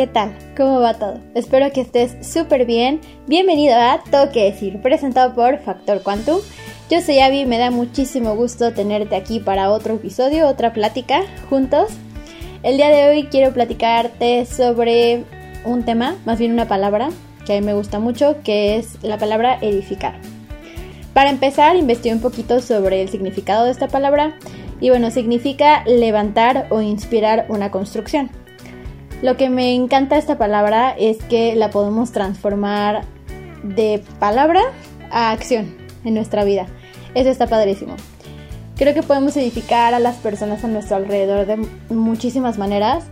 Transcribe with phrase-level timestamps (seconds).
[0.00, 0.34] ¿qué tal?
[0.56, 1.20] ¿Cómo va todo?
[1.34, 3.02] Espero que estés súper bien.
[3.26, 6.40] Bienvenido a Toque Decir, presentado por Factor Quantum.
[6.88, 11.90] Yo soy Abby, me da muchísimo gusto tenerte aquí para otro episodio, otra plática juntos.
[12.62, 15.24] El día de hoy quiero platicarte sobre
[15.66, 17.10] un tema, más bien una palabra
[17.44, 20.14] que a mí me gusta mucho, que es la palabra edificar.
[21.12, 24.38] Para empezar, investigué un poquito sobre el significado de esta palabra
[24.80, 28.39] y bueno, significa levantar o inspirar una construcción.
[29.22, 33.02] Lo que me encanta esta palabra es que la podemos transformar
[33.62, 34.62] de palabra
[35.10, 36.66] a acción en nuestra vida.
[37.14, 37.96] Eso está padrísimo.
[38.76, 41.58] Creo que podemos edificar a las personas a nuestro alrededor de
[41.90, 43.04] muchísimas maneras.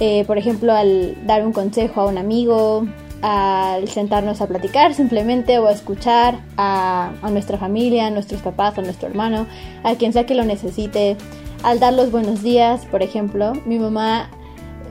[0.00, 2.84] Eh, por ejemplo, al dar un consejo a un amigo,
[3.22, 8.78] al sentarnos a platicar simplemente o a escuchar a, a, nuestra familia, a nuestros papás,
[8.78, 9.46] a nuestro hermano,
[9.84, 11.16] a quien sea que lo necesite,
[11.62, 13.52] al dar los buenos días, por ejemplo.
[13.64, 14.28] Mi mamá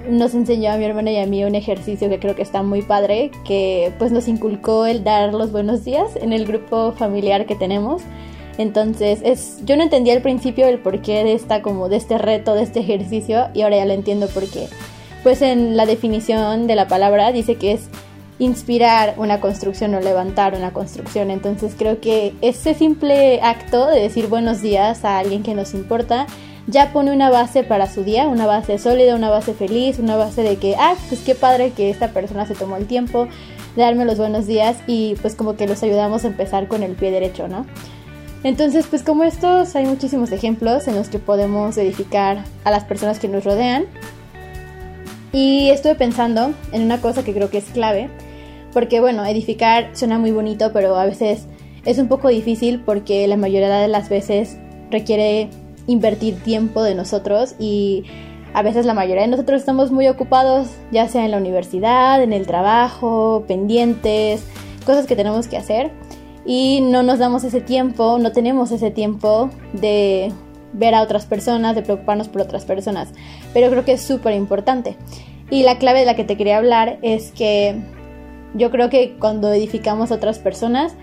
[0.09, 2.81] nos enseñó a mi hermana y a mí un ejercicio que creo que está muy
[2.81, 7.55] padre, que pues nos inculcó el dar los buenos días en el grupo familiar que
[7.55, 8.01] tenemos.
[8.57, 12.53] Entonces, es, yo no entendía al principio el porqué de esta como de este reto,
[12.53, 14.67] de este ejercicio y ahora ya lo entiendo porque
[15.23, 17.89] pues en la definición de la palabra dice que es
[18.37, 21.31] inspirar una construcción o levantar una construcción.
[21.31, 26.27] Entonces, creo que ese simple acto de decir buenos días a alguien que nos importa
[26.67, 30.41] ya pone una base para su día, una base sólida, una base feliz, una base
[30.41, 33.27] de que, ah, pues qué padre que esta persona se tomó el tiempo
[33.75, 36.93] de darme los buenos días y pues como que los ayudamos a empezar con el
[36.93, 37.65] pie derecho, ¿no?
[38.43, 43.19] Entonces, pues como estos, hay muchísimos ejemplos en los que podemos edificar a las personas
[43.19, 43.85] que nos rodean.
[45.31, 48.09] Y estuve pensando en una cosa que creo que es clave,
[48.71, 51.47] porque bueno, edificar suena muy bonito, pero a veces
[51.85, 54.57] es un poco difícil porque la mayoría de las veces
[54.91, 55.49] requiere
[55.87, 58.03] invertir tiempo de nosotros y
[58.53, 62.33] a veces la mayoría de nosotros estamos muy ocupados, ya sea en la universidad, en
[62.33, 64.45] el trabajo, pendientes,
[64.85, 65.91] cosas que tenemos que hacer
[66.45, 70.31] y no nos damos ese tiempo, no tenemos ese tiempo de
[70.73, 73.09] ver a otras personas, de preocuparnos por otras personas.
[73.53, 74.95] Pero creo que es súper importante.
[75.49, 77.75] Y la clave de la que te quería hablar es que
[78.53, 80.93] yo creo que cuando edificamos a otras personas,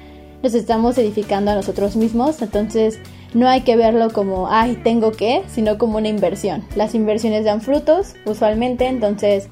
[0.43, 2.41] nos estamos edificando a nosotros mismos.
[2.43, 2.99] Entonces,
[3.35, 6.65] no hay que verlo como, ay, tengo que, sino como una inversión.
[6.77, 9.49] Las inversiones dan frutos, usualmente, entonces,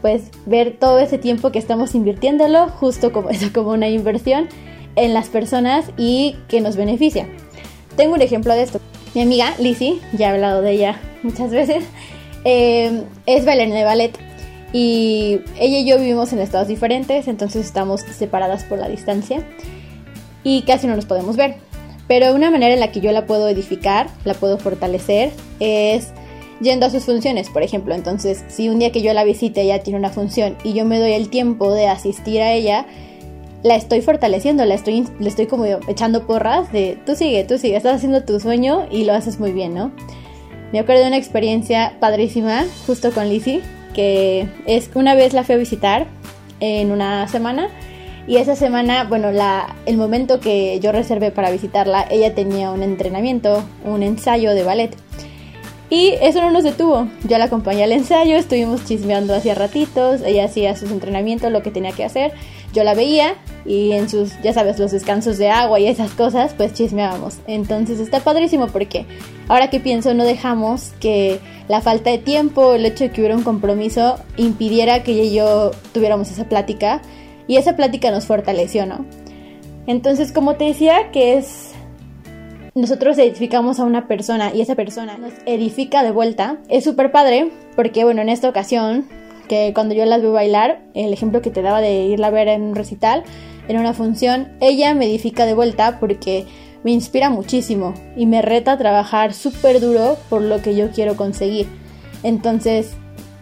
[0.00, 4.48] pues ver todo ese tiempo que estamos invirtiéndolo, justo como eso, como una inversión
[4.96, 7.26] en las personas y que nos beneficia.
[7.96, 8.80] Tengo un ejemplo de esto.
[9.14, 11.84] Mi amiga Lizzie, ya he hablado de ella muchas veces,
[12.44, 14.18] eh, es bailarina de ballet
[14.72, 19.44] y ella y yo vivimos en estados diferentes, entonces estamos separadas por la distancia
[20.44, 21.69] y casi no nos podemos ver.
[22.10, 26.08] Pero una manera en la que yo la puedo edificar, la puedo fortalecer, es
[26.60, 27.94] yendo a sus funciones, por ejemplo.
[27.94, 30.98] Entonces, si un día que yo la visite ella tiene una función y yo me
[30.98, 32.84] doy el tiempo de asistir a ella,
[33.62, 37.76] la estoy fortaleciendo, la estoy, le estoy como echando porras de tú sigue, tú sigue,
[37.76, 39.92] estás haciendo tu sueño y lo haces muy bien, ¿no?
[40.72, 43.60] Me acuerdo de una experiencia padrísima justo con Lizzie,
[43.94, 46.08] que es una vez la fui a visitar
[46.58, 47.68] en una semana
[48.26, 52.82] y esa semana, bueno, la, el momento que yo reservé para visitarla, ella tenía un
[52.82, 54.96] entrenamiento, un ensayo de ballet.
[55.90, 57.08] Y eso no nos detuvo.
[57.24, 61.72] Yo la acompañé al ensayo, estuvimos chismeando hacía ratitos, ella hacía sus entrenamientos, lo que
[61.72, 62.32] tenía que hacer.
[62.72, 63.34] Yo la veía
[63.66, 67.38] y en sus, ya sabes, los descansos de agua y esas cosas, pues chismeábamos.
[67.48, 69.04] Entonces está padrísimo porque
[69.48, 73.36] ahora que pienso no dejamos que la falta de tiempo, el hecho de que hubiera
[73.36, 77.02] un compromiso impidiera que ella y yo tuviéramos esa plática
[77.50, 79.04] y esa plática nos fortaleció, ¿no?
[79.88, 81.74] Entonces, como te decía, que es
[82.76, 87.50] nosotros edificamos a una persona y esa persona nos edifica de vuelta, es súper padre
[87.74, 89.08] porque, bueno, en esta ocasión,
[89.48, 92.46] que cuando yo las veo bailar, el ejemplo que te daba de irla a ver
[92.46, 93.24] en un recital,
[93.66, 96.46] en una función, ella me edifica de vuelta porque
[96.84, 101.16] me inspira muchísimo y me reta a trabajar súper duro por lo que yo quiero
[101.16, 101.66] conseguir.
[102.22, 102.92] Entonces,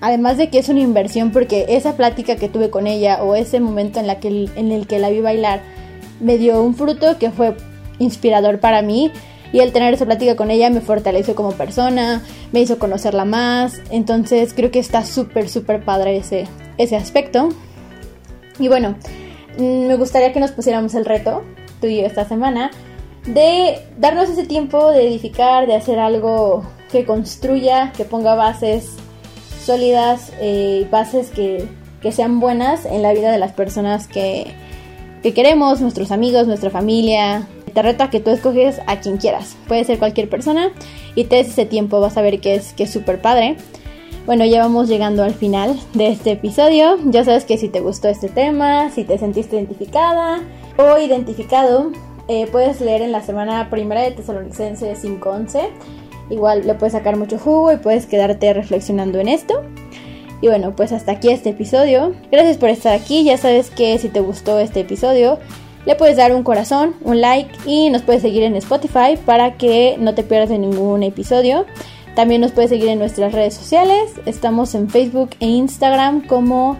[0.00, 3.60] Además de que es una inversión porque esa plática que tuve con ella o ese
[3.60, 5.60] momento en, la que, en el que la vi bailar
[6.20, 7.56] me dio un fruto que fue
[7.98, 9.10] inspirador para mí
[9.52, 12.22] y el tener esa plática con ella me fortaleció como persona,
[12.52, 16.46] me hizo conocerla más, entonces creo que está súper, súper padre ese,
[16.76, 17.48] ese aspecto.
[18.58, 18.96] Y bueno,
[19.56, 21.44] mm, me gustaría que nos pusiéramos el reto,
[21.80, 22.70] tú y yo esta semana,
[23.26, 28.96] de darnos ese tiempo de edificar, de hacer algo que construya, que ponga bases
[29.68, 31.68] sólidas, eh, bases que,
[32.10, 34.54] sean buenas en la vida de las personas que,
[35.22, 37.46] queremos, nuestros amigos, nuestra familia.
[37.74, 39.56] Te reto a que tú escoges a quien quieras.
[39.68, 40.70] Puede ser cualquier persona
[41.14, 43.56] y te des ese tiempo, vas a ver que es que es súper padre.
[44.24, 46.96] Bueno, ya vamos llegando al final de este episodio.
[47.04, 50.40] Ya sabes que si te gustó este tema, si te sentiste identificada
[50.78, 51.92] o identificado,
[52.28, 55.68] eh, puedes leer en la semana primera de Tesalonicense 5.11.
[56.30, 59.62] Igual le puedes sacar mucho jugo y puedes quedarte reflexionando en esto.
[60.40, 62.14] Y bueno, pues hasta aquí este episodio.
[62.30, 63.24] Gracias por estar aquí.
[63.24, 65.38] Ya sabes que si te gustó este episodio,
[65.86, 69.96] le puedes dar un corazón, un like y nos puedes seguir en Spotify para que
[69.98, 71.66] no te pierdas de ningún episodio.
[72.14, 74.12] También nos puedes seguir en nuestras redes sociales.
[74.26, 76.76] Estamos en Facebook e Instagram como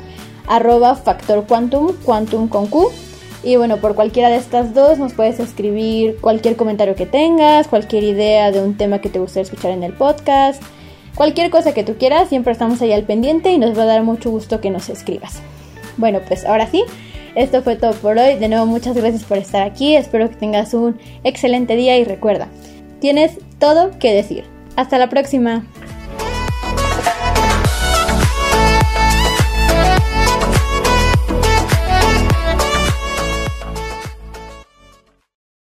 [0.47, 1.45] arroba factor.
[3.43, 8.03] Y bueno, por cualquiera de estas dos nos puedes escribir cualquier comentario que tengas, cualquier
[8.03, 10.63] idea de un tema que te gustaría escuchar en el podcast,
[11.15, 14.03] cualquier cosa que tú quieras, siempre estamos ahí al pendiente y nos va a dar
[14.03, 15.41] mucho gusto que nos escribas.
[15.97, 16.83] Bueno, pues ahora sí,
[17.35, 18.35] esto fue todo por hoy.
[18.35, 19.95] De nuevo, muchas gracias por estar aquí.
[19.95, 22.49] Espero que tengas un excelente día y recuerda,
[23.01, 24.45] tienes todo que decir.
[24.77, 25.65] Hasta la próxima.